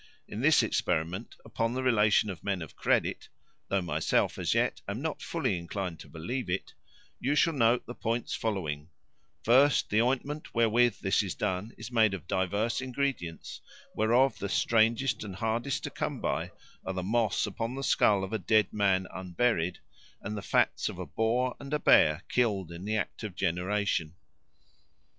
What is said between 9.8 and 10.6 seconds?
the ointment